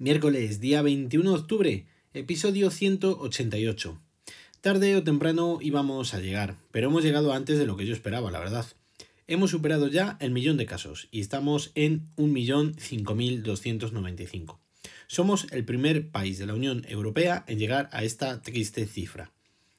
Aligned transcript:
Miércoles, 0.00 0.60
día 0.60 0.80
21 0.80 1.28
de 1.28 1.36
octubre, 1.36 1.84
episodio 2.14 2.70
188. 2.70 4.00
Tarde 4.60 4.94
o 4.94 5.02
temprano 5.02 5.58
íbamos 5.60 6.14
a 6.14 6.20
llegar, 6.20 6.54
pero 6.70 6.86
hemos 6.86 7.02
llegado 7.02 7.32
antes 7.32 7.58
de 7.58 7.66
lo 7.66 7.76
que 7.76 7.84
yo 7.84 7.94
esperaba, 7.94 8.30
la 8.30 8.38
verdad. 8.38 8.64
Hemos 9.26 9.50
superado 9.50 9.88
ya 9.88 10.16
el 10.20 10.30
millón 10.30 10.56
de 10.56 10.66
casos 10.66 11.08
y 11.10 11.18
estamos 11.18 11.72
en 11.74 12.06
1.005.295. 12.14 14.58
Somos 15.08 15.48
el 15.50 15.64
primer 15.64 16.10
país 16.10 16.38
de 16.38 16.46
la 16.46 16.54
Unión 16.54 16.86
Europea 16.88 17.42
en 17.48 17.58
llegar 17.58 17.88
a 17.90 18.04
esta 18.04 18.40
triste 18.40 18.86
cifra, 18.86 19.32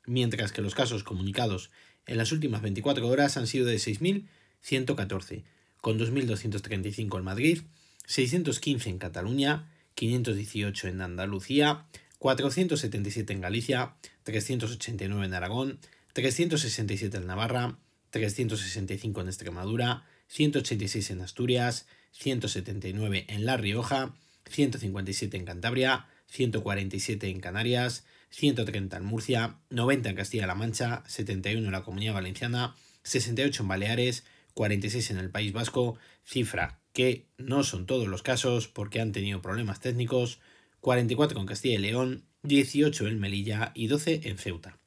mientras 0.05 0.51
que 0.51 0.61
los 0.61 0.75
casos 0.75 1.05
comunicados 1.05 1.71
en 2.05 2.17
las 2.17 2.33
últimas 2.33 2.61
24 2.61 3.07
horas 3.07 3.37
han 3.37 3.47
sido 3.47 3.67
de 3.67 3.77
6.114, 3.77 5.43
con 5.79 5.97
2.235 5.97 7.17
en 7.17 7.23
Madrid, 7.23 7.61
615 8.05 8.89
en 8.89 8.97
Cataluña, 8.97 9.69
518 9.95 10.87
en 10.87 11.01
Andalucía, 11.01 11.85
477 12.19 13.33
en 13.33 13.41
Galicia, 13.41 13.95
389 14.23 15.25
en 15.25 15.33
Aragón, 15.33 15.79
367 16.13 17.17
en 17.17 17.27
Navarra, 17.27 17.77
365 18.09 19.21
en 19.21 19.27
Extremadura, 19.27 20.05
186 20.27 21.11
en 21.11 21.21
Asturias, 21.21 21.87
179 22.11 23.25
en 23.27 23.45
La 23.45 23.57
Rioja, 23.57 24.15
157 24.49 25.37
en 25.37 25.45
Cantabria, 25.45 26.07
147 26.27 27.29
en 27.29 27.39
Canarias, 27.39 28.05
130 28.31 28.97
en 28.97 29.05
Murcia, 29.05 29.59
90 29.69 30.09
en 30.09 30.15
Castilla-La 30.15 30.55
Mancha, 30.55 31.03
71 31.07 31.65
en 31.65 31.71
la 31.71 31.83
Comunidad 31.83 32.13
Valenciana, 32.13 32.75
68 33.03 33.63
en 33.63 33.67
Baleares, 33.67 34.23
46 34.53 35.11
en 35.11 35.17
el 35.17 35.29
País 35.29 35.53
Vasco, 35.53 35.97
cifra 36.25 36.79
que 36.99 37.23
no 37.37 37.63
son 37.63 37.85
todos 37.85 38.09
los 38.09 38.23
casos 38.23 38.67
porque 38.67 38.99
han 38.99 39.13
tenido 39.13 39.41
problemas 39.41 39.79
técnicos, 39.79 40.41
44 40.81 41.37
con 41.37 41.45
Castilla 41.45 41.75
y 41.75 41.77
León, 41.77 42.25
18 42.43 43.07
en 43.07 43.21
Melilla 43.21 43.71
y 43.73 43.87
12 43.87 44.23
en 44.25 44.37
Ceuta. 44.37 44.77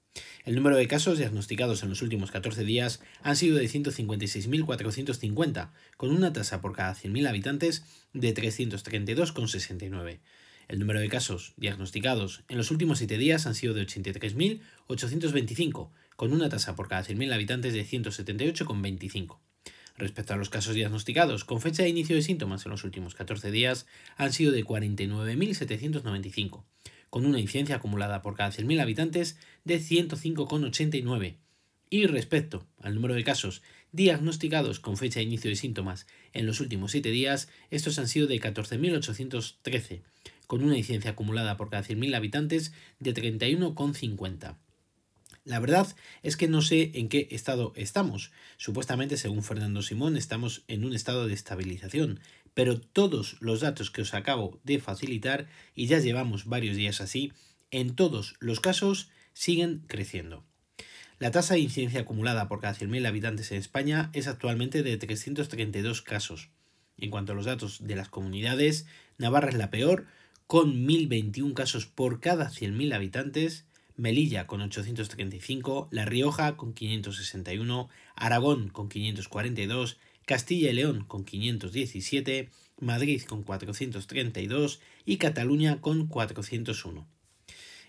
El 0.45 0.55
número 0.55 0.77
de 0.77 0.87
casos 0.87 1.17
diagnosticados 1.17 1.83
en 1.83 1.89
los 1.89 2.03
últimos 2.03 2.31
14 2.31 2.65
días 2.65 3.01
han 3.23 3.35
sido 3.35 3.57
de 3.57 3.65
156.450, 3.65 5.71
con 5.97 6.11
una 6.11 6.35
tasa 6.35 6.61
por 6.61 6.75
cada 6.75 6.95
100.000 6.95 7.27
habitantes 7.27 7.83
de 8.13 8.35
332,69. 8.35 10.21
El 10.69 10.81
número 10.81 11.01
de 11.01 11.09
casos 11.09 11.55
diagnosticados 11.57 12.45
en 12.49 12.59
los 12.59 12.71
últimos 12.71 12.99
7 12.99 13.17
días 13.17 13.47
han 13.47 13.55
sido 13.55 13.73
de 13.73 13.87
83.825, 13.87 15.93
con 16.17 16.35
una 16.35 16.51
tasa 16.51 16.77
por 16.77 16.89
cada 16.89 17.05
100.000 17.05 17.33
habitantes 17.33 17.73
de 17.73 17.87
178,25. 17.87 19.39
Respecto 20.03 20.35
a 20.35 20.37
los 20.37 20.51
casos 20.51 20.75
diagnosticados 20.75 21.45
con 21.45 21.61
fecha 21.61 21.85
de 21.85 21.89
inicio 21.89 22.17
de 22.17 22.23
síntomas 22.23 22.67
en 22.67 22.73
los 22.73 22.83
últimos 22.83 23.15
14 23.15 23.53
días, 23.53 23.87
han 24.17 24.33
sido 24.33 24.51
de 24.51 24.65
49.795, 24.65 26.65
con 27.09 27.25
una 27.25 27.39
incidencia 27.39 27.77
acumulada 27.77 28.21
por 28.21 28.35
cada 28.35 28.51
100.000 28.51 28.81
habitantes 28.81 29.39
de 29.63 29.79
105,89. 29.79 31.37
Y 31.89 32.07
respecto 32.07 32.67
al 32.81 32.97
número 32.97 33.15
de 33.15 33.23
casos 33.23 33.63
diagnosticados 33.93 34.81
con 34.81 34.97
fecha 34.97 35.21
de 35.21 35.27
inicio 35.27 35.51
de 35.51 35.55
síntomas 35.55 36.09
en 36.33 36.47
los 36.47 36.59
últimos 36.59 36.91
7 36.91 37.09
días, 37.11 37.49
estos 37.71 37.97
han 38.01 38.09
sido 38.09 38.27
de 38.27 38.41
14.813, 38.41 40.03
con 40.49 40.65
una 40.65 40.77
incidencia 40.77 41.13
acumulada 41.13 41.57
por 41.57 41.71
cada 41.71 41.85
100.000 41.85 42.17
habitantes 42.17 42.73
de 42.99 43.15
31,50. 43.15 44.57
La 45.45 45.59
verdad 45.59 45.89
es 46.23 46.37
que 46.37 46.47
no 46.47 46.63
sé 46.63 46.93
en 46.95 47.09
qué 47.09 47.27
estado 47.31 47.73
estamos. 47.75 48.31
Supuestamente, 48.59 49.17
según 49.17 49.43
Fernando 49.43 49.83
Simón, 49.83 50.17
estamos 50.17 50.63
en 50.69 50.85
un 50.85 50.95
estado 50.95 51.27
de 51.27 51.35
estabilización, 51.35 52.21
pero 52.55 52.81
todos 52.81 53.37
los 53.41 53.61
datos 53.61 53.91
que 53.91 54.03
os 54.03 54.15
acabo 54.15 54.61
de 54.63 54.79
facilitar, 54.79 55.49
y 55.75 55.87
ya 55.87 55.99
llevamos 55.99 56.45
varios 56.45 56.77
días 56.77 57.01
así, 57.01 57.33
en 57.73 57.97
todos 57.97 58.37
los 58.39 58.61
casos 58.61 59.11
siguen 59.33 59.83
creciendo. 59.89 60.45
La 61.19 61.31
tasa 61.31 61.55
de 61.55 61.61
incidencia 61.61 62.01
acumulada 62.01 62.49
por 62.49 62.61
cada 62.61 62.75
100.000 62.75 63.07
habitantes 63.07 63.51
en 63.51 63.59
España 63.59 64.11
es 64.13 64.29
actualmente 64.29 64.83
de 64.83 64.97
332 64.97 66.03
casos. 66.03 66.51
En 66.99 67.11
cuanto 67.11 67.33
a 67.33 67.35
los 67.35 67.47
datos 67.47 67.85
de 67.85 67.97
las 67.97 68.09
comunidades, 68.09 68.87
Navarra 69.19 69.49
es 69.49 69.57
la 69.57 69.71
peor, 69.71 70.07
con 70.47 70.87
1.021 70.87 71.55
casos 71.55 71.87
por 71.87 72.21
cada 72.21 72.51
100.000 72.51 72.95
habitantes, 72.95 73.67
Melilla 73.97 74.47
con 74.47 74.61
835, 74.61 75.89
La 75.91 76.05
Rioja 76.05 76.57
con 76.57 76.75
561, 76.75 77.89
Aragón 78.17 78.69
con 78.69 78.89
542, 78.89 79.99
Castilla 80.25 80.71
y 80.71 80.75
León 80.75 81.05
con 81.05 81.25
517, 81.25 82.49
Madrid 82.81 83.23
con 83.23 83.43
432 83.43 84.81
y 85.05 85.17
Cataluña 85.19 85.81
con 85.81 86.07
401. 86.07 87.07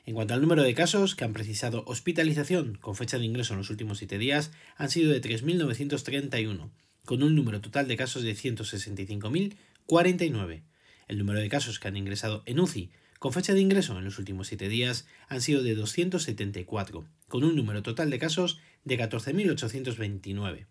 En 0.06 0.16
cuanto 0.16 0.34
al 0.34 0.42
número 0.42 0.64
de 0.64 0.74
casos 0.74 1.16
que 1.16 1.24
han 1.24 1.32
precisado 1.32 1.86
hospitalización 1.88 2.76
con 2.76 2.96
fecha 2.96 3.18
de 3.18 3.24
ingreso 3.26 3.54
en 3.54 3.60
los 3.60 3.70
últimos 3.70 4.00
7 4.00 4.18
días, 4.18 4.52
han 4.76 4.90
sido 4.90 5.12
de 5.12 5.22
3.931, 5.22 6.72
con 7.06 7.24
un 7.24 7.36
número 7.36 7.62
total 7.62 7.88
de 7.88 7.96
casos 7.96 8.24
de 8.24 8.36
165.049. 8.36 10.64
El 11.08 11.18
número 11.18 11.40
de 11.40 11.48
casos 11.50 11.80
que 11.80 11.88
han 11.88 11.96
ingresado 11.96 12.44
en 12.46 12.60
UCI 12.60 12.92
con 13.24 13.32
fecha 13.32 13.54
de 13.54 13.62
ingreso 13.62 13.98
en 13.98 14.04
los 14.04 14.20
últimos 14.20 14.48
7 14.48 14.68
días 14.68 15.08
han 15.30 15.40
sido 15.40 15.64
de 15.64 15.76
274, 15.76 17.08
con 17.30 17.46
un 17.46 17.56
número 17.56 17.82
total 17.82 18.10
de 18.10 18.20
casos 18.20 18.60
de 18.84 19.00
14.829. 19.00 20.66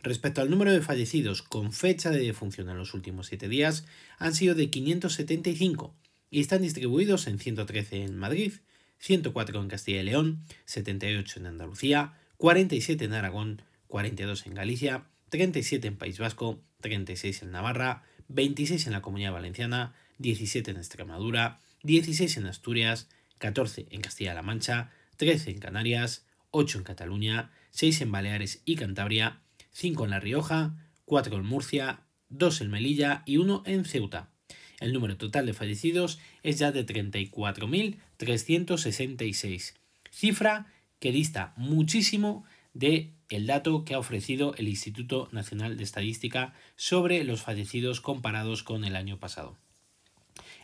Respecto 0.00 0.40
al 0.40 0.50
número 0.50 0.70
de 0.70 0.82
fallecidos 0.82 1.42
con 1.42 1.72
fecha 1.72 2.10
de 2.10 2.20
defunción 2.20 2.70
en 2.70 2.78
los 2.78 2.94
últimos 2.94 3.26
7 3.26 3.48
días, 3.48 3.86
han 4.18 4.36
sido 4.36 4.54
de 4.54 4.70
575 4.70 5.96
y 6.30 6.38
están 6.38 6.62
distribuidos 6.62 7.26
en 7.26 7.40
113 7.40 8.04
en 8.04 8.16
Madrid, 8.16 8.52
104 9.00 9.60
en 9.60 9.66
Castilla 9.66 10.00
y 10.02 10.04
León, 10.04 10.44
78 10.66 11.40
en 11.40 11.46
Andalucía, 11.46 12.14
47 12.36 13.04
en 13.04 13.14
Aragón, 13.14 13.62
42 13.88 14.46
en 14.46 14.54
Galicia, 14.54 15.06
37 15.30 15.88
en 15.88 15.96
País 15.96 16.20
Vasco, 16.20 16.62
36 16.82 17.42
en 17.42 17.50
Navarra, 17.50 18.04
26 18.28 18.86
en 18.86 18.92
la 18.92 19.02
Comunidad 19.02 19.32
Valenciana, 19.32 19.92
17 20.18 20.70
en 20.70 20.76
Extremadura, 20.76 21.58
16 21.82 22.36
en 22.36 22.46
Asturias, 22.46 23.08
14 23.38 23.88
en 23.90 24.00
Castilla-La 24.00 24.42
Mancha, 24.42 24.92
13 25.16 25.50
en 25.50 25.58
Canarias, 25.58 26.24
8 26.50 26.78
en 26.78 26.84
Cataluña, 26.84 27.50
6 27.70 28.02
en 28.02 28.12
Baleares 28.12 28.62
y 28.64 28.76
Cantabria, 28.76 29.42
5 29.72 30.04
en 30.04 30.10
La 30.10 30.20
Rioja, 30.20 30.76
4 31.04 31.36
en 31.36 31.46
Murcia, 31.46 32.06
2 32.28 32.60
en 32.60 32.70
Melilla 32.70 33.24
y 33.26 33.38
1 33.38 33.64
en 33.66 33.84
Ceuta. 33.84 34.30
El 34.78 34.92
número 34.92 35.16
total 35.16 35.46
de 35.46 35.54
fallecidos 35.54 36.20
es 36.42 36.58
ya 36.58 36.72
de 36.72 36.84
34.366, 36.86 39.74
cifra 40.10 40.66
que 40.98 41.12
dista 41.12 41.54
muchísimo 41.56 42.44
de 42.72 43.14
dato 43.28 43.84
que 43.84 43.94
ha 43.94 43.98
ofrecido 43.98 44.54
el 44.56 44.68
Instituto 44.68 45.28
Nacional 45.32 45.76
de 45.76 45.84
Estadística 45.84 46.54
sobre 46.76 47.22
los 47.24 47.42
fallecidos 47.42 48.00
comparados 48.00 48.62
con 48.62 48.84
el 48.84 48.96
año 48.96 49.18
pasado. 49.18 49.58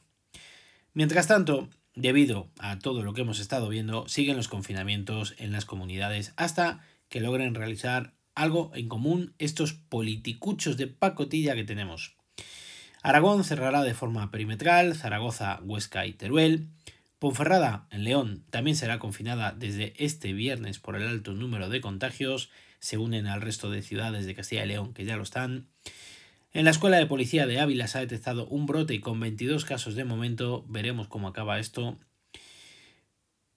Mientras 0.95 1.27
tanto, 1.27 1.69
debido 1.95 2.49
a 2.59 2.79
todo 2.79 3.03
lo 3.03 3.13
que 3.13 3.23
hemos 3.23 3.41
estado 3.41 3.69
viendo, 3.69 4.09
siguen 4.09 4.37
los 4.37 4.49
confinamientos 4.49 5.35
en 5.39 5.53
las 5.53 5.67
comunidades 5.67 6.33
hasta 6.37 6.81
que 7.09 7.21
logren 7.21 7.55
realizar 7.55 8.15
algo 8.35 8.71
en 8.75 8.89
común 8.89 9.35
estos 9.39 9.73
politicuchos 9.73 10.77
de 10.77 10.87
pacotilla 10.87 11.55
que 11.55 11.65
tenemos. 11.65 12.16
Aragón 13.03 13.45
cerrará 13.45 13.83
de 13.83 13.95
forma 13.95 14.31
perimetral, 14.31 14.95
Zaragoza, 14.95 15.61
Huesca 15.63 16.07
y 16.07 16.13
Teruel. 16.13 16.69
Ponferrada, 17.19 17.87
en 17.91 18.05
León, 18.05 18.45
también 18.51 18.77
será 18.77 18.99
confinada 18.99 19.53
desde 19.53 19.95
este 19.97 20.33
viernes 20.33 20.79
por 20.79 20.97
el 20.97 21.07
alto 21.07 21.33
número 21.33 21.69
de 21.69 21.81
contagios, 21.81 22.51
se 22.79 22.99
unen 22.99 23.27
al 23.27 23.41
resto 23.41 23.71
de 23.71 23.83
ciudades 23.83 24.27
de 24.27 24.35
Castilla 24.35 24.65
y 24.65 24.69
León 24.69 24.93
que 24.93 25.05
ya 25.05 25.17
lo 25.17 25.23
están. 25.23 25.67
En 26.53 26.65
la 26.65 26.71
Escuela 26.71 26.99
de 26.99 27.07
Policía 27.07 27.47
de 27.47 27.59
Ávila 27.61 27.87
se 27.87 27.99
ha 27.99 28.01
detectado 28.03 28.47
un 28.47 28.67
brote 28.67 28.95
y 28.95 29.01
con 29.01 29.19
22 29.19 29.65
casos 29.65 29.95
de 29.95 30.05
momento 30.05 30.65
veremos 30.69 31.09
cómo 31.09 31.29
acaba 31.29 31.59
esto. 31.59 31.99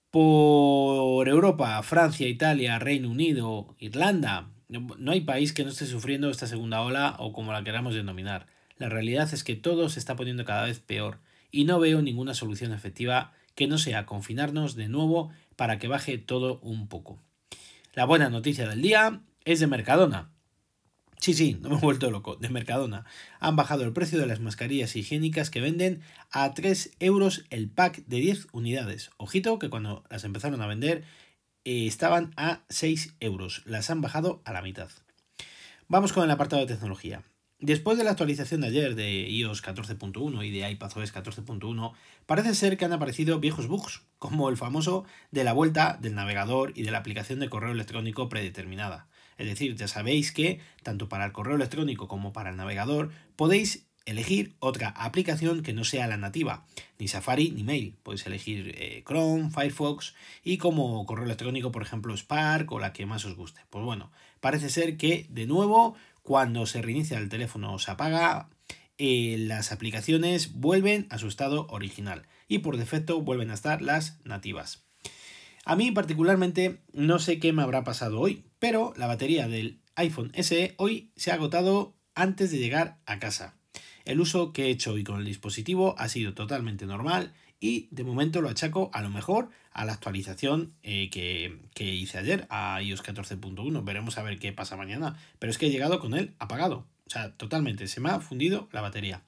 Por 0.10 1.28
Europa, 1.28 1.82
Francia, 1.84 2.28
Italia, 2.28 2.80
Reino 2.80 3.10
Unido, 3.10 3.76
Irlanda, 3.78 4.50
no 4.70 5.12
hay 5.12 5.22
país 5.22 5.54
que 5.54 5.64
no 5.64 5.70
esté 5.70 5.86
sufriendo 5.86 6.30
esta 6.30 6.48
segunda 6.48 6.82
ola 6.82 7.16
o 7.20 7.32
como 7.34 7.54
la 7.54 7.64
queramos 7.64 7.94
denominar. 7.94 8.48
La 8.80 8.90
realidad 8.90 9.32
es 9.34 9.44
que 9.44 9.56
todo 9.56 9.90
se 9.90 10.00
está 10.00 10.16
poniendo 10.16 10.46
cada 10.46 10.64
vez 10.64 10.80
peor 10.80 11.20
y 11.52 11.66
no 11.66 11.80
veo 11.80 12.02
ninguna 12.02 12.34
solución 12.34 12.74
efectiva 12.74 13.34
que 13.54 13.68
no 13.68 13.78
sea 13.78 14.06
confinarnos 14.06 14.76
de 14.76 14.88
nuevo 14.88 15.32
para 15.58 15.78
que 15.78 15.90
baje 15.90 16.18
todo 16.18 16.60
un 16.62 16.88
poco. 16.88 17.22
La 17.94 18.06
buena 18.06 18.30
noticia 18.30 18.68
del 18.68 18.82
día 18.82 19.22
es 19.44 19.60
de 19.60 19.68
Mercadona. 19.68 20.32
Sí, 21.20 21.34
sí, 21.34 21.58
no 21.60 21.70
me 21.70 21.76
he 21.76 21.80
vuelto 21.80 22.10
loco, 22.10 22.38
de 22.38 22.48
Mercadona. 22.48 23.04
Han 23.42 23.58
bajado 23.58 23.84
el 23.84 23.92
precio 23.92 24.18
de 24.18 24.26
las 24.26 24.40
mascarillas 24.40 24.96
higiénicas 24.96 25.50
que 25.50 25.60
venden 25.60 26.02
a 26.32 26.54
3 26.54 26.92
euros 27.02 27.44
el 27.50 27.70
pack 27.70 28.06
de 28.06 28.18
10 28.22 28.48
unidades. 28.54 29.10
Ojito 29.18 29.60
que 29.60 29.70
cuando 29.70 30.06
las 30.10 30.24
empezaron 30.24 30.62
a 30.62 30.68
vender 30.68 31.04
eh, 31.66 31.86
estaban 31.86 32.32
a 32.38 32.62
6 32.70 33.16
euros. 33.20 33.64
Las 33.66 33.90
han 33.90 34.00
bajado 34.00 34.42
a 34.46 34.54
la 34.54 34.62
mitad. 34.62 34.90
Vamos 35.90 36.14
con 36.14 36.24
el 36.24 36.32
apartado 36.32 36.66
de 36.66 36.74
tecnología. 36.74 37.24
Después 37.62 37.98
de 37.98 38.06
la 38.06 38.12
actualización 38.12 38.62
de 38.62 38.68
ayer 38.68 38.96
de 38.96 39.30
iOS 39.30 39.62
14.1 39.62 40.46
y 40.46 40.50
de 40.50 40.72
iPadOS 40.72 41.14
14.1, 41.14 41.92
parece 42.26 42.56
ser 42.56 42.78
que 42.78 42.86
han 42.86 42.94
aparecido 42.94 43.42
viejos 43.42 43.68
bugs, 43.68 44.04
como 44.18 44.48
el 44.48 44.56
famoso 44.56 45.04
de 45.32 45.44
la 45.44 45.52
vuelta 45.52 45.98
del 46.02 46.16
navegador 46.16 46.72
y 46.74 46.84
de 46.84 46.92
la 46.92 47.00
aplicación 47.00 47.40
de 47.40 47.50
correo 47.50 47.74
electrónico 47.74 48.30
predeterminada. 48.30 49.10
Es 49.38 49.46
decir, 49.46 49.76
ya 49.76 49.90
sabéis 49.90 50.32
que 50.32 50.62
tanto 50.84 51.10
para 51.10 51.26
el 51.26 51.34
correo 51.34 51.58
electrónico 51.58 52.08
como 52.08 52.32
para 52.32 52.52
el 52.52 52.56
navegador 52.56 53.12
podéis 53.36 53.90
elegir 54.06 54.56
otra 54.60 54.90
aplicación 54.90 55.62
que 55.62 55.74
no 55.74 55.84
sea 55.84 56.08
la 56.08 56.18
nativa, 56.18 56.66
ni 56.98 57.10
Safari 57.10 57.52
ni 57.52 57.64
Mail. 57.64 57.96
Podéis 58.04 58.26
elegir 58.26 58.74
eh, 58.78 59.04
Chrome, 59.06 59.52
Firefox 59.52 60.16
y 60.46 60.58
como 60.58 61.06
correo 61.06 61.26
electrónico, 61.26 61.74
por 61.74 61.82
ejemplo, 61.82 62.16
Spark 62.16 62.72
o 62.72 62.80
la 62.80 62.94
que 62.94 63.06
más 63.06 63.26
os 63.26 63.36
guste. 63.36 63.62
Pues 63.70 63.84
bueno, 63.84 64.12
parece 64.40 64.70
ser 64.70 64.96
que 64.96 65.28
de 65.30 65.46
nuevo 65.46 65.96
cuando 66.30 66.68
se 66.68 66.84
reinicia 66.84 67.18
el 67.18 67.28
teléfono 67.28 67.74
o 67.74 67.80
se 67.80 67.90
apaga, 67.90 68.52
eh, 69.00 69.36
las 69.40 69.72
aplicaciones 69.72 70.54
vuelven 70.54 71.08
a 71.10 71.18
su 71.18 71.28
estado 71.28 71.66
original 71.72 72.28
y 72.48 72.60
por 72.60 72.78
defecto 72.78 73.20
vuelven 73.20 73.50
a 73.50 73.56
estar 73.56 73.82
las 73.82 74.20
nativas. 74.26 74.84
A 75.66 75.76
mí 75.76 75.90
particularmente 75.90 76.84
no 76.94 77.18
sé 77.18 77.40
qué 77.40 77.52
me 77.52 77.64
habrá 77.64 77.84
pasado 77.84 78.20
hoy, 78.20 78.46
pero 78.60 78.94
la 78.96 79.08
batería 79.08 79.48
del 79.48 79.82
iPhone 79.96 80.32
SE 80.36 80.76
hoy 80.78 81.12
se 81.16 81.32
ha 81.32 81.34
agotado 81.34 81.98
antes 82.14 82.52
de 82.52 82.60
llegar 82.60 83.00
a 83.08 83.18
casa. 83.18 83.58
El 84.06 84.20
uso 84.20 84.54
que 84.54 84.66
he 84.66 84.70
hecho 84.70 84.94
hoy 84.94 85.04
con 85.04 85.18
el 85.18 85.26
dispositivo 85.26 85.96
ha 85.98 86.10
sido 86.10 86.36
totalmente 86.36 86.86
normal 86.86 87.34
y 87.60 87.88
de 87.92 88.04
momento 88.04 88.42
lo 88.42 88.50
achaco 88.50 88.90
a 88.94 89.02
lo 89.02 89.10
mejor 89.10 89.50
a 89.72 89.86
la 89.86 89.94
actualización 89.94 90.74
eh, 90.84 91.10
que, 91.10 91.60
que, 91.74 91.86
hice 91.94 92.18
ayer 92.18 92.48
a 92.50 92.82
iOS 92.82 93.04
14.1. 93.04 93.84
Veremos 93.84 94.18
a 94.18 94.24
ver 94.24 94.40
qué 94.40 94.54
pasa 94.54 94.78
mañana. 94.78 95.18
Pero 95.40 95.52
es 95.52 95.58
que 95.58 95.68
he 95.68 95.70
llegado 95.70 96.00
con 96.00 96.14
él 96.14 96.34
apagado. 96.40 96.86
O 97.06 97.10
sea, 97.10 97.32
totalmente. 97.36 97.88
Se 97.88 98.00
me 98.00 98.10
ha 98.10 98.20
fundido 98.20 98.70
la 98.72 98.82
batería. 98.82 99.24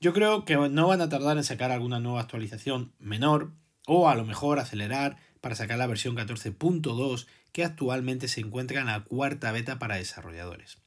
Yo 0.00 0.12
creo 0.12 0.44
que 0.44 0.56
no 0.56 0.88
van 0.88 1.00
a 1.00 1.08
tardar 1.08 1.36
en 1.36 1.44
sacar 1.44 1.70
alguna 1.70 2.00
nueva 2.00 2.20
actualización 2.20 2.92
menor 2.98 3.52
o 3.86 4.08
a 4.08 4.14
lo 4.14 4.24
mejor 4.24 4.58
acelerar 4.58 5.16
para 5.40 5.54
sacar 5.54 5.78
la 5.78 5.86
versión 5.86 6.16
14.2 6.16 7.26
que 7.52 7.64
actualmente 7.64 8.28
se 8.28 8.40
encuentra 8.40 8.80
en 8.80 8.86
la 8.86 9.04
cuarta 9.04 9.52
beta 9.52 9.78
para 9.78 9.96
desarrolladores. 9.96 10.83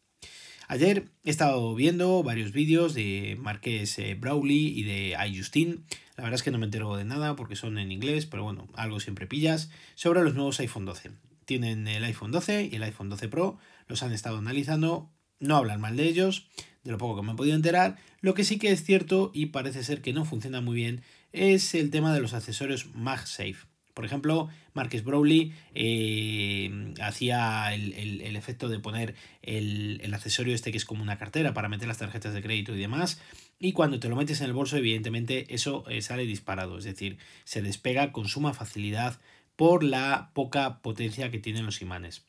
Ayer 0.70 1.08
he 1.24 1.30
estado 1.30 1.74
viendo 1.76 2.22
varios 2.24 2.52
vídeos 2.52 2.94
de 2.94 3.38
Marqués 3.40 3.98
eh, 4.00 4.16
Brawley 4.16 4.78
y 4.78 4.84
de 4.84 5.16
iJustine. 5.30 5.78
La 6.18 6.26
verdad 6.26 6.36
es 6.36 6.44
que 6.44 6.52
no 6.52 6.58
me 6.58 6.66
entero 6.66 6.98
de 6.98 7.06
nada 7.06 7.38
porque 7.38 7.56
son 7.56 7.78
en 7.78 7.90
inglés, 7.90 8.26
pero 8.26 8.44
bueno, 8.44 8.68
algo 8.74 9.00
siempre 9.00 9.28
pillas. 9.28 9.70
Sobre 9.96 10.24
los 10.24 10.36
nuevos 10.36 10.60
iPhone 10.60 10.84
12. 10.84 11.12
Tienen 11.46 11.88
el 11.88 12.04
iPhone 12.04 12.34
12 12.34 12.68
y 12.70 12.76
el 12.76 12.84
iPhone 12.84 13.10
12 13.10 13.30
Pro. 13.30 13.58
Los 13.88 14.04
han 14.04 14.12
estado 14.12 14.40
analizando. 14.40 15.10
No 15.40 15.56
hablan 15.56 15.80
mal 15.80 15.96
de 15.96 16.04
ellos, 16.04 16.50
de 16.84 16.92
lo 16.92 16.98
poco 16.98 17.16
que 17.16 17.26
me 17.26 17.32
he 17.32 17.36
podido 17.36 17.56
enterar. 17.56 17.96
Lo 18.20 18.34
que 18.34 18.44
sí 18.44 18.60
que 18.60 18.72
es 18.72 18.84
cierto 18.84 19.32
y 19.34 19.48
parece 19.48 19.86
ser 19.86 20.02
que 20.02 20.12
no 20.12 20.26
funciona 20.26 20.60
muy 20.60 20.76
bien 20.76 21.02
es 21.32 21.76
el 21.76 21.92
tema 21.92 22.14
de 22.14 22.20
los 22.20 22.34
accesorios 22.34 22.94
MagSafe. 22.94 23.77
Por 23.98 24.06
ejemplo, 24.06 24.48
Marques 24.76 25.04
Browley 25.04 25.56
eh, 25.74 26.94
hacía 27.02 27.74
el, 27.74 28.36
efecto 28.36 28.70
de 28.70 28.78
poner 28.78 29.16
el, 29.42 30.14
accesorio 30.14 30.54
este 30.54 30.70
que 30.70 30.78
es 30.78 30.86
como 30.86 31.02
una 31.02 31.18
cartera 31.18 31.56
para 31.56 31.68
meter 31.68 31.88
las 31.88 31.98
tarjetas 31.98 32.36
de 32.36 32.44
crédito 32.44 32.76
y 32.76 32.80
demás. 32.80 33.20
Y 33.58 33.72
cuando 33.72 34.00
te 34.00 34.08
lo 34.08 34.16
metes 34.16 34.40
en 34.42 34.46
el 34.46 34.54
bolso, 34.54 34.78
evidentemente 34.78 35.52
eso 35.52 35.84
eh, 35.90 36.04
sale 36.04 36.28
disparado, 36.28 36.78
es 36.78 36.84
decir, 36.84 37.18
se 37.44 37.64
despega 37.64 38.12
con 38.12 38.28
suma 38.28 38.54
facilidad 38.54 39.20
por 39.56 39.84
la 39.84 40.30
poca 40.36 40.80
potencia 40.84 41.32
que 41.32 41.40
tienen 41.40 41.66
los 41.66 41.82
imanes. 41.82 42.28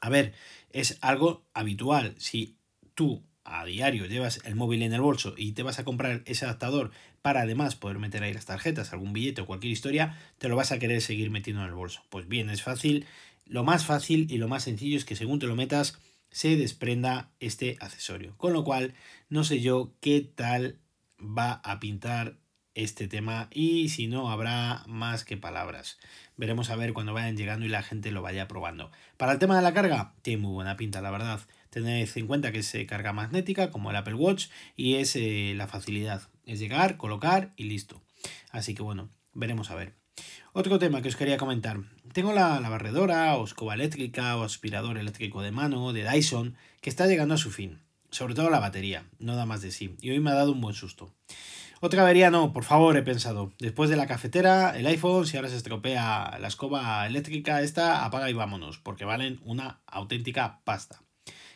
A 0.00 0.08
ver, 0.08 0.34
es 0.70 0.98
algo 1.02 1.46
habitual. 1.54 2.16
Si 2.18 2.56
tú 2.96 3.22
a 3.44 3.64
diario 3.64 4.06
llevas 4.06 4.40
el 4.44 4.54
móvil 4.54 4.82
en 4.82 4.92
el 4.92 5.00
bolso 5.00 5.34
y 5.36 5.52
te 5.52 5.62
vas 5.62 5.78
a 5.78 5.84
comprar 5.84 6.22
ese 6.26 6.44
adaptador 6.44 6.90
para 7.22 7.42
además 7.42 7.76
poder 7.76 7.98
meter 7.98 8.22
ahí 8.22 8.32
las 8.32 8.46
tarjetas, 8.46 8.92
algún 8.92 9.12
billete 9.12 9.42
o 9.42 9.46
cualquier 9.46 9.72
historia, 9.72 10.18
te 10.38 10.48
lo 10.48 10.56
vas 10.56 10.72
a 10.72 10.78
querer 10.78 11.00
seguir 11.00 11.30
metiendo 11.30 11.62
en 11.62 11.68
el 11.68 11.74
bolso. 11.74 12.02
Pues 12.10 12.28
bien, 12.28 12.50
es 12.50 12.62
fácil. 12.62 13.06
Lo 13.46 13.64
más 13.64 13.84
fácil 13.84 14.26
y 14.30 14.38
lo 14.38 14.48
más 14.48 14.64
sencillo 14.64 14.96
es 14.96 15.04
que 15.04 15.16
según 15.16 15.38
te 15.38 15.46
lo 15.46 15.56
metas, 15.56 15.98
se 16.30 16.56
desprenda 16.56 17.30
este 17.40 17.76
accesorio. 17.80 18.36
Con 18.36 18.52
lo 18.52 18.64
cual, 18.64 18.94
no 19.28 19.44
sé 19.44 19.60
yo 19.60 19.92
qué 20.00 20.20
tal 20.20 20.78
va 21.20 21.60
a 21.64 21.80
pintar 21.80 22.38
este 22.74 23.06
tema 23.06 23.48
y 23.52 23.88
si 23.88 24.08
no 24.08 24.30
habrá 24.30 24.82
más 24.86 25.24
que 25.24 25.36
palabras. 25.36 25.98
Veremos 26.36 26.70
a 26.70 26.76
ver 26.76 26.92
cuando 26.92 27.14
vayan 27.14 27.36
llegando 27.36 27.64
y 27.64 27.68
la 27.68 27.82
gente 27.82 28.10
lo 28.10 28.22
vaya 28.22 28.48
probando. 28.48 28.90
Para 29.16 29.32
el 29.32 29.38
tema 29.38 29.56
de 29.56 29.62
la 29.62 29.74
carga, 29.74 30.14
tiene 30.22 30.42
muy 30.42 30.52
buena 30.52 30.76
pinta, 30.76 31.00
la 31.00 31.10
verdad. 31.10 31.40
Tened 31.74 32.08
en 32.14 32.28
cuenta 32.28 32.52
que 32.52 32.60
es 32.60 32.76
carga 32.86 33.12
magnética 33.12 33.72
como 33.72 33.90
el 33.90 33.96
Apple 33.96 34.14
Watch 34.14 34.46
y 34.76 34.94
es 34.94 35.16
eh, 35.16 35.54
la 35.56 35.66
facilidad. 35.66 36.22
Es 36.46 36.60
llegar, 36.60 36.96
colocar 36.96 37.52
y 37.56 37.64
listo. 37.64 38.00
Así 38.52 38.74
que 38.74 38.82
bueno, 38.84 39.10
veremos 39.32 39.72
a 39.72 39.74
ver. 39.74 39.92
Otro 40.52 40.78
tema 40.78 41.02
que 41.02 41.08
os 41.08 41.16
quería 41.16 41.36
comentar. 41.36 41.80
Tengo 42.12 42.32
la, 42.32 42.60
la 42.60 42.68
barredora 42.68 43.34
o 43.36 43.44
escoba 43.44 43.74
eléctrica 43.74 44.36
o 44.36 44.44
aspirador 44.44 44.98
eléctrico 44.98 45.42
de 45.42 45.50
mano 45.50 45.92
de 45.92 46.08
Dyson 46.08 46.54
que 46.80 46.90
está 46.90 47.08
llegando 47.08 47.34
a 47.34 47.38
su 47.38 47.50
fin. 47.50 47.80
Sobre 48.08 48.36
todo 48.36 48.50
la 48.50 48.60
batería, 48.60 49.08
no 49.18 49.34
da 49.34 49.44
más 49.44 49.60
de 49.60 49.72
sí. 49.72 49.96
Y 50.00 50.10
hoy 50.10 50.20
me 50.20 50.30
ha 50.30 50.34
dado 50.34 50.52
un 50.52 50.60
buen 50.60 50.76
susto. 50.76 51.12
Otra 51.80 52.02
avería 52.02 52.30
no, 52.30 52.52
por 52.52 52.62
favor, 52.62 52.96
he 52.96 53.02
pensado. 53.02 53.52
Después 53.58 53.90
de 53.90 53.96
la 53.96 54.06
cafetera, 54.06 54.78
el 54.78 54.86
iPhone, 54.86 55.26
si 55.26 55.36
ahora 55.36 55.48
se 55.48 55.56
estropea 55.56 56.38
la 56.40 56.46
escoba 56.46 57.04
eléctrica, 57.04 57.62
esta 57.62 58.04
apaga 58.04 58.30
y 58.30 58.32
vámonos, 58.32 58.78
porque 58.78 59.04
valen 59.04 59.40
una 59.42 59.80
auténtica 59.86 60.60
pasta. 60.62 61.03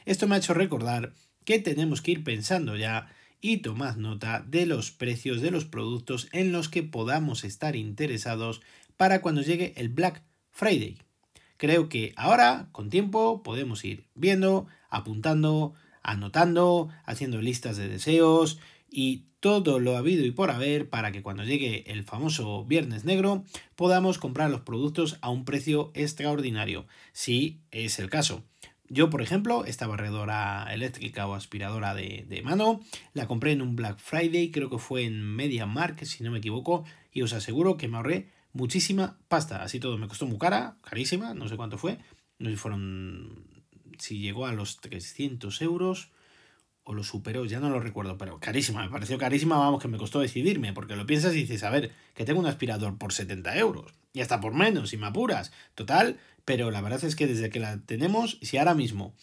Esto 0.08 0.26
me 0.26 0.36
ha 0.36 0.38
hecho 0.38 0.54
recordar 0.54 1.12
que 1.44 1.58
tenemos 1.58 2.00
que 2.00 2.12
ir 2.12 2.24
pensando 2.24 2.76
ya 2.76 3.14
y 3.42 3.58
tomad 3.58 3.96
nota 3.96 4.42
de 4.48 4.64
los 4.64 4.90
precios 4.90 5.42
de 5.42 5.50
los 5.50 5.66
productos 5.66 6.28
en 6.32 6.50
los 6.50 6.70
que 6.70 6.82
podamos 6.82 7.44
estar 7.44 7.76
interesados 7.76 8.62
para 8.96 9.20
cuando 9.20 9.42
llegue 9.42 9.74
el 9.76 9.90
Black 9.90 10.22
Friday. 10.50 10.96
Creo 11.58 11.90
que 11.90 12.14
ahora, 12.16 12.70
con 12.72 12.88
tiempo, 12.88 13.42
podemos 13.42 13.84
ir 13.84 14.06
viendo, 14.14 14.66
apuntando, 14.88 15.74
anotando, 16.02 16.88
haciendo 17.04 17.42
listas 17.42 17.76
de 17.76 17.88
deseos 17.88 18.58
y 18.90 19.26
todo 19.40 19.78
lo 19.78 19.94
habido 19.94 20.24
y 20.24 20.30
por 20.30 20.50
haber 20.50 20.88
para 20.88 21.12
que 21.12 21.22
cuando 21.22 21.44
llegue 21.44 21.84
el 21.92 22.04
famoso 22.04 22.64
Viernes 22.64 23.04
Negro 23.04 23.44
podamos 23.76 24.16
comprar 24.16 24.48
los 24.48 24.62
productos 24.62 25.18
a 25.20 25.28
un 25.28 25.44
precio 25.44 25.92
extraordinario, 25.92 26.86
si 27.12 27.60
es 27.70 27.98
el 27.98 28.08
caso. 28.08 28.42
Yo, 28.90 29.10
por 29.10 29.20
ejemplo, 29.20 29.64
esta 29.66 29.86
barredora 29.86 30.66
eléctrica 30.72 31.26
o 31.26 31.34
aspiradora 31.34 31.94
de, 31.94 32.24
de, 32.26 32.42
mano 32.42 32.80
la 33.12 33.26
compré 33.26 33.52
en 33.52 33.60
un 33.60 33.76
Black 33.76 33.98
Friday, 33.98 34.50
creo 34.50 34.70
que 34.70 34.78
fue 34.78 35.04
en 35.04 35.22
Media 35.22 35.66
Mark, 35.66 36.06
si 36.06 36.24
no 36.24 36.30
me 36.30 36.38
equivoco, 36.38 36.84
y 37.12 37.22
os 37.22 37.34
aseguro 37.34 37.76
que 37.76 37.88
me 37.88 37.98
ahorré 37.98 38.28
muchísima 38.52 39.18
pasta. 39.28 39.62
Así 39.62 39.78
todo 39.78 39.98
me 39.98 40.08
costó 40.08 40.26
muy 40.26 40.38
cara, 40.38 40.76
carísima, 40.82 41.34
no 41.34 41.48
sé 41.48 41.56
cuánto 41.56 41.76
fue, 41.76 41.98
no 42.38 42.46
sé 42.46 42.52
si 42.52 42.56
fueron, 42.56 43.64
si 43.98 44.20
llegó 44.20 44.46
a 44.46 44.52
los 44.52 44.80
300 44.80 45.60
euros 45.62 46.10
o 46.84 46.94
lo 46.94 47.04
superó, 47.04 47.44
ya 47.44 47.60
no 47.60 47.68
lo 47.68 47.80
recuerdo, 47.80 48.16
pero 48.16 48.40
carísima, 48.40 48.82
me 48.82 48.88
pareció 48.88 49.18
carísima, 49.18 49.58
vamos, 49.58 49.82
que 49.82 49.88
me 49.88 49.98
costó 49.98 50.20
decidirme, 50.20 50.72
porque 50.72 50.96
lo 50.96 51.04
piensas 51.04 51.34
y 51.34 51.40
dices, 51.40 51.62
a 51.62 51.68
ver, 51.68 51.92
que 52.14 52.24
tengo 52.24 52.40
un 52.40 52.46
aspirador 52.46 52.96
por 52.96 53.12
70 53.12 53.58
euros, 53.58 53.92
y 54.12 54.20
hasta 54.20 54.40
por 54.40 54.54
menos, 54.54 54.90
si 54.90 54.96
me 54.96 55.06
apuras, 55.06 55.52
total, 55.74 56.18
pero 56.44 56.70
la 56.70 56.80
verdad 56.80 57.04
es 57.04 57.16
que 57.16 57.26
desde 57.26 57.50
que 57.50 57.60
la 57.60 57.78
tenemos, 57.78 58.38
si 58.42 58.56
ahora 58.56 58.74
mismo 58.74 59.14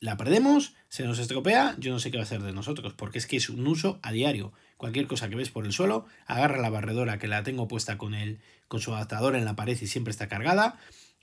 la 0.00 0.16
perdemos, 0.16 0.74
se 0.88 1.04
nos 1.04 1.18
estropea, 1.18 1.74
yo 1.78 1.92
no 1.92 1.98
sé 1.98 2.10
qué 2.10 2.18
va 2.18 2.24
a 2.24 2.26
ser 2.26 2.42
de 2.42 2.52
nosotros, 2.52 2.92
porque 2.94 3.18
es 3.18 3.26
que 3.26 3.36
es 3.36 3.48
un 3.48 3.66
uso 3.66 3.98
a 4.02 4.12
diario. 4.12 4.52
Cualquier 4.76 5.06
cosa 5.06 5.28
que 5.28 5.36
ves 5.36 5.50
por 5.50 5.64
el 5.64 5.72
suelo, 5.72 6.06
agarra 6.26 6.60
la 6.60 6.68
barredora 6.68 7.18
que 7.18 7.28
la 7.28 7.42
tengo 7.42 7.66
puesta 7.66 7.96
con, 7.96 8.14
el, 8.14 8.40
con 8.68 8.80
su 8.80 8.94
adaptador 8.94 9.36
en 9.36 9.44
la 9.44 9.56
pared 9.56 9.78
y 9.80 9.86
siempre 9.86 10.10
está 10.10 10.28
cargada, 10.28 10.78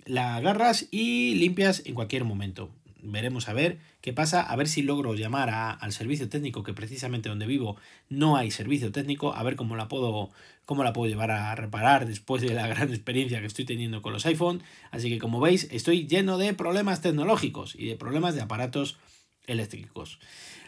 la 0.05 0.35
agarras 0.35 0.87
y 0.91 1.35
limpias 1.35 1.83
en 1.85 1.93
cualquier 1.93 2.23
momento 2.23 2.71
veremos 3.03 3.49
a 3.49 3.53
ver 3.53 3.77
qué 4.01 4.13
pasa, 4.13 4.41
a 4.41 4.55
ver 4.55 4.67
si 4.67 4.81
logro 4.81 5.13
llamar 5.13 5.49
al 5.51 5.91
servicio 5.91 6.29
técnico, 6.29 6.63
que 6.63 6.73
precisamente 6.73 7.29
donde 7.29 7.45
vivo 7.45 7.77
no 8.09 8.37
hay 8.37 8.51
servicio 8.51 8.91
técnico, 8.91 9.33
a 9.35 9.43
ver 9.43 9.55
cómo 9.55 9.75
la 9.75 9.87
puedo, 9.87 10.31
cómo 10.65 10.83
la 10.83 10.93
puedo 10.93 11.09
llevar 11.09 11.31
a 11.31 11.53
reparar 11.55 12.07
después 12.07 12.41
de 12.41 12.53
la 12.53 12.67
gran 12.73 12.89
experiencia 12.89 13.39
que 13.39 13.47
estoy 13.47 13.65
teniendo 13.65 14.01
con 14.01 14.13
los 14.13 14.25
iPhone. 14.25 14.63
Así 14.91 15.09
que 15.09 15.19
como 15.19 15.39
veis, 15.39 15.67
estoy 15.71 16.07
lleno 16.07 16.37
de 16.37 16.53
problemas 16.53 17.01
tecnológicos 17.01 17.75
y 17.75 17.87
de 17.87 17.95
problemas 17.95 18.35
de 18.35 18.41
aparatos 18.41 18.97
eléctricos. 19.45 20.19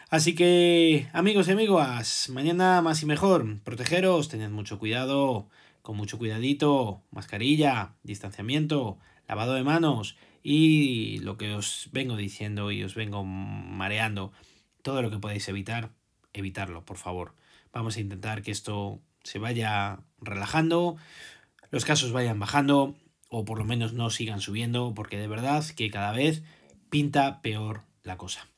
Así 0.08 0.36
que, 0.36 1.08
amigos 1.12 1.48
y 1.48 1.52
amigas, 1.52 2.28
mañana 2.30 2.80
más 2.80 3.02
y 3.02 3.06
mejor. 3.06 3.58
Protegeros, 3.64 4.28
tened 4.28 4.50
mucho 4.50 4.78
cuidado, 4.78 5.48
con 5.82 5.96
mucho 5.96 6.16
cuidadito, 6.16 7.02
mascarilla, 7.10 7.94
distanciamiento, 8.04 8.98
lavado 9.28 9.54
de 9.54 9.64
manos 9.64 10.16
y 10.42 11.18
lo 11.18 11.36
que 11.36 11.54
os 11.54 11.88
vengo 11.92 12.16
diciendo 12.16 12.70
y 12.70 12.84
os 12.84 12.94
vengo 12.94 13.24
mareando, 13.24 14.32
todo 14.82 15.02
lo 15.02 15.10
que 15.10 15.18
podéis 15.18 15.48
evitar, 15.48 15.90
evitarlo, 16.32 16.84
por 16.84 16.96
favor. 16.96 17.34
Vamos 17.72 17.96
a 17.96 18.00
intentar 18.00 18.42
que 18.42 18.52
esto 18.52 19.00
se 19.24 19.38
vaya 19.38 20.00
relajando, 20.20 20.96
los 21.70 21.84
casos 21.84 22.12
vayan 22.12 22.38
bajando 22.38 22.94
o 23.28 23.44
por 23.44 23.58
lo 23.58 23.64
menos 23.64 23.92
no 23.92 24.10
sigan 24.10 24.40
subiendo, 24.40 24.94
porque 24.94 25.18
de 25.18 25.26
verdad 25.26 25.64
que 25.76 25.90
cada 25.90 26.12
vez 26.12 26.44
pinta 26.90 27.42
peor 27.42 27.82
la 28.04 28.16
cosa. 28.16 28.48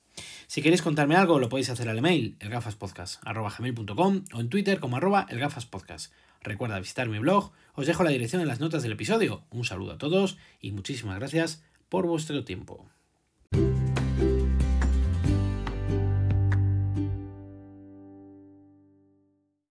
Si 0.46 0.62
queréis 0.62 0.82
contarme 0.82 1.16
algo, 1.16 1.38
lo 1.38 1.48
podéis 1.48 1.70
hacer 1.70 1.88
al 1.88 1.98
email, 1.98 2.36
elgafaspodcast.com 2.40 4.24
o 4.32 4.40
en 4.40 4.48
Twitter 4.48 4.80
como 4.80 4.96
arroba 4.96 5.26
elgafaspodcast. 5.28 6.12
Recuerda 6.48 6.78
visitar 6.78 7.10
mi 7.10 7.18
blog, 7.18 7.52
os 7.74 7.86
dejo 7.86 8.02
la 8.04 8.10
dirección 8.10 8.40
en 8.40 8.48
las 8.48 8.58
notas 8.58 8.82
del 8.82 8.92
episodio. 8.92 9.44
Un 9.50 9.66
saludo 9.66 9.92
a 9.92 9.98
todos 9.98 10.38
y 10.62 10.72
muchísimas 10.72 11.18
gracias 11.18 11.62
por 11.90 12.06
vuestro 12.06 12.42
tiempo. 12.42 12.88